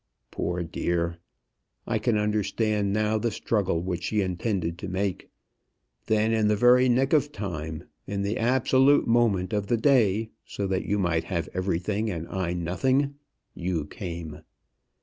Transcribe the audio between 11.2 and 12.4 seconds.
have everything and